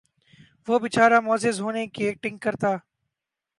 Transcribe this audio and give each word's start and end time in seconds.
وہ 0.67 0.75
بیچارہ 0.83 1.19
معزز 1.25 1.59
ہونے 1.61 1.85
کی 1.93 2.03
ایکٹنگ 2.05 2.37
کرتا 2.43 2.75